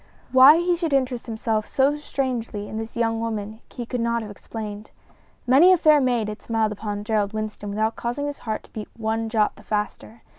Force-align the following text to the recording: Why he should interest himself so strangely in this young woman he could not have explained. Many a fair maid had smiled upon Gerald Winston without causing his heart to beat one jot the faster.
Why 0.31 0.57
he 0.57 0.75
should 0.75 0.93
interest 0.93 1.27
himself 1.27 1.67
so 1.67 1.95
strangely 1.95 2.67
in 2.67 2.77
this 2.77 2.97
young 2.97 3.19
woman 3.19 3.59
he 3.69 3.85
could 3.85 4.01
not 4.01 4.23
have 4.23 4.31
explained. 4.31 4.89
Many 5.45 5.71
a 5.71 5.77
fair 5.77 6.01
maid 6.01 6.27
had 6.27 6.41
smiled 6.41 6.71
upon 6.71 7.03
Gerald 7.03 7.33
Winston 7.33 7.69
without 7.69 7.95
causing 7.95 8.25
his 8.25 8.39
heart 8.39 8.63
to 8.63 8.71
beat 8.73 8.89
one 8.97 9.29
jot 9.29 9.55
the 9.57 9.61
faster. 9.63 10.23